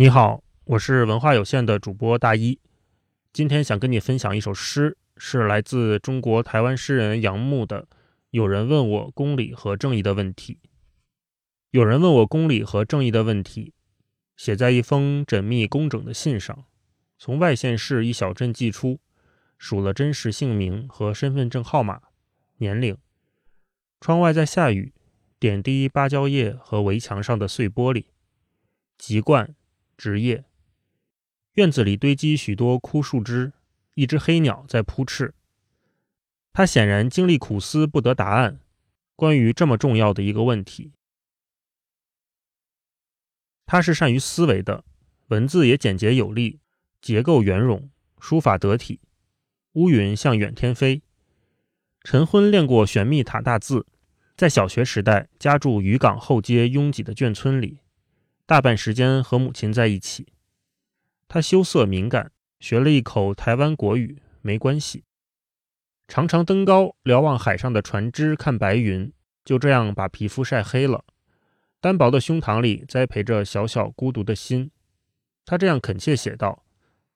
[0.00, 2.60] 你好，我是文化有限的主播大一，
[3.32, 7.82] 今天想跟你分享一首诗，是来自中国台湾诗人杨牧的
[8.30, 10.60] 《有人问我公理和正义的问题》。
[11.72, 13.74] 有人问我公理和正义的问题，
[14.36, 16.66] 写在一封缜密工整的信上，
[17.18, 19.00] 从外县市一小镇寄出，
[19.58, 22.02] 署了真实姓名和身份证号码、
[22.58, 22.96] 年龄。
[24.00, 24.92] 窗外在下雨，
[25.40, 28.04] 点滴芭蕉叶和围墙上的碎玻璃，
[28.96, 29.56] 籍贯。
[29.98, 30.44] 职业。
[31.54, 33.52] 院子里堆积许多枯树枝，
[33.94, 35.34] 一只黑鸟在扑翅。
[36.52, 38.60] 他显然经历苦思不得答案，
[39.16, 40.92] 关于这么重要的一个问题。
[43.66, 44.84] 他是善于思维的，
[45.26, 46.60] 文字也简洁有力，
[47.02, 49.00] 结构圆融，书法得体。
[49.72, 51.02] 乌云向远天飞。
[52.02, 53.84] 陈昏练过玄秘塔大字，
[54.36, 57.80] 在小学时代家住渔港后街拥挤的眷村里。
[58.48, 60.28] 大半时间和母亲在一起，
[61.28, 65.04] 他羞涩敏感，学了一口台湾国语，没关系。
[66.08, 69.12] 常常登高瞭望海上的船只，看白云，
[69.44, 71.04] 就这样把皮肤晒黑了。
[71.78, 74.70] 单薄的胸膛里栽培着小小孤独的心。
[75.44, 76.64] 他这样恳切写道：“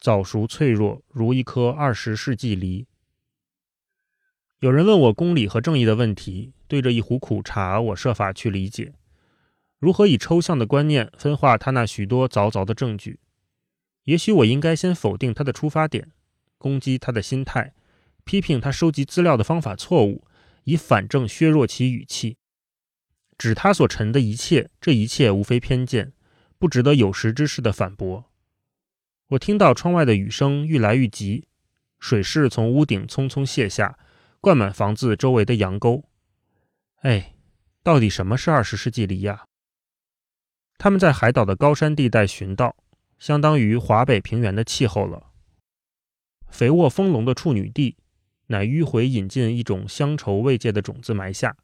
[0.00, 2.86] 早熟脆弱，如一颗二十世纪梨。”
[4.60, 8.94] 有人问我公理和正义的问题，对着一壶苦茶，我设法去理解。
[9.78, 13.20] 如何以抽象的观念分化他那许多凿凿的证据？
[14.04, 16.10] 也许我应该先否定他的出发点，
[16.56, 17.74] 攻击他的心态，
[18.24, 20.24] 批评他收集资料的方法错误，
[20.64, 22.38] 以反证削弱其语气，
[23.36, 26.12] 指他所陈的一切，这一切无非偏见，
[26.58, 28.24] 不值得有识之士的反驳。
[29.28, 31.46] 我听到窗外的雨声愈来愈急，
[32.00, 33.98] 水势从屋顶匆匆泻下，
[34.40, 36.04] 灌满房子周围的羊沟。
[37.02, 37.34] 哎，
[37.82, 39.44] 到底什么是二十世纪梨呀？
[40.78, 42.76] 他们在海岛的高山地带寻到，
[43.18, 45.32] 相当于华北平原的气候了。
[46.48, 47.96] 肥沃丰隆的处女地，
[48.46, 51.56] 乃迂回引进一种乡愁慰藉的种子埋下，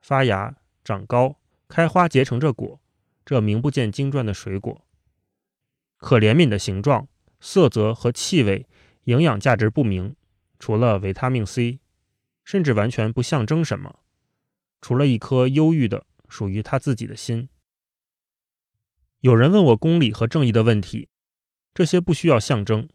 [0.00, 0.54] 发芽、
[0.84, 1.36] 长高、
[1.68, 2.80] 开花，结成这果。
[3.24, 4.86] 这名不见经传的水果，
[5.96, 7.08] 可怜悯的形状、
[7.40, 8.68] 色泽和气味，
[9.04, 10.14] 营养价值不明，
[10.58, 11.80] 除了维他命 C，
[12.44, 14.00] 甚至完全不象征什么，
[14.80, 17.48] 除了一颗忧郁的属于他自己的心。
[19.24, 21.08] 有人问我公理和正义的问题，
[21.72, 22.90] 这些不需要象征，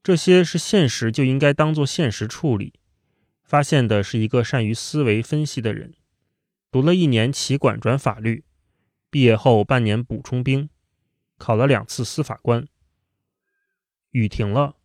[0.00, 2.74] 这些是现实就应该当做现实处理。
[3.42, 5.94] 发现的是一个善于思维分析的人，
[6.70, 8.44] 读了一年企管转法律，
[9.10, 10.70] 毕业后半年补充兵，
[11.36, 12.64] 考了两次司法官。
[14.12, 14.76] 雨停了，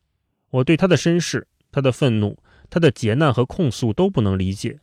[0.50, 4.80] 我对他的身世、他的愤怒、他的劫难和控诉都不能理解，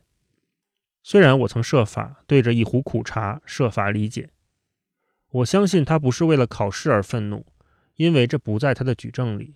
[1.03, 4.29] 虽然我曾设法对着一壶苦茶设法理解。
[5.31, 7.45] 我相信他不是为了考试而愤怒，
[7.95, 9.55] 因为这不在他的举证里。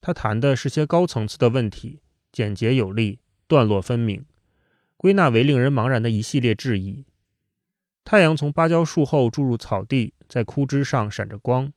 [0.00, 3.18] 他谈的是些高层次的问题，简洁有力，
[3.48, 4.24] 段落分明，
[4.96, 7.04] 归纳为令人茫然的一系列质疑。
[8.04, 11.72] 太阳从芭蕉树后注入草地，在枯枝上闪着光，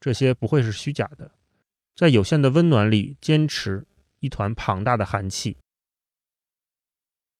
[0.00, 1.32] 这些不会是虚假的。
[1.94, 3.86] 在有限的温暖里坚持
[4.18, 5.56] 一团庞大的寒气。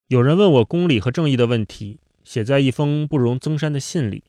[0.07, 4.23] 有人问我公理和正义的问题，写在一封不容增删的信里。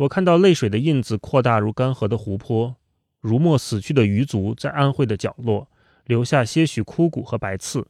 [0.00, 2.76] 我看到泪水的印子扩大如干涸的湖泊，
[3.20, 5.68] 如没死去的鱼族在安徽的角落
[6.06, 7.86] 留下些许枯骨和白刺。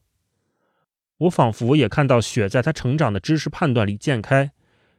[1.19, 4.51] 我仿佛也看到雪在他成长的知识判断里溅开，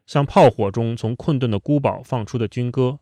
[0.06, 3.00] 像炮火中从困顿的孤堡放出的军歌，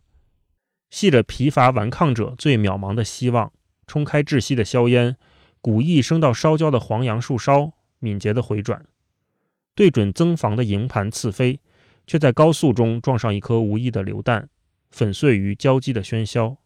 [0.89, 3.53] 系着疲乏顽抗者最渺茫的希望，
[3.85, 5.17] 冲开窒息的硝烟，
[5.61, 8.87] 古意升到烧焦的黄杨树梢，敏捷的回转，
[9.75, 11.59] 对准增防的营盘刺飞。
[12.09, 14.49] 却在高速中撞上一颗无意的榴弹，
[14.89, 16.57] 粉碎于交击的喧嚣，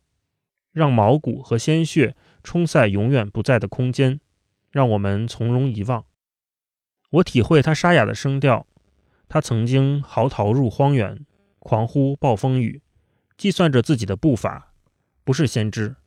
[0.71, 2.15] 让毛骨和鲜血
[2.45, 4.21] 冲塞永远不在的空间，
[4.71, 6.05] 让我们从容遗忘。
[7.09, 8.65] 我体会他沙哑的声调，
[9.27, 11.25] 他曾经嚎啕入荒原，
[11.59, 12.81] 狂呼暴风雨，
[13.35, 14.71] 计算着自己的步伐，
[15.25, 15.97] 不是先知，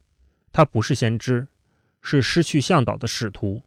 [0.50, 1.48] 他不是先知，
[2.00, 3.64] 是失去向导的使徒。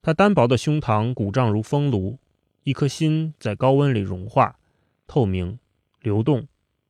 [0.00, 2.20] 他单薄的胸膛鼓胀如风炉，
[2.62, 4.60] 一颗心在高温里融化。
[5.06, 5.58] 透明、
[6.00, 6.48] 流动、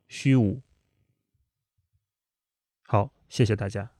[0.09, 0.63] 虚无。
[2.83, 3.94] 好，谢谢大家。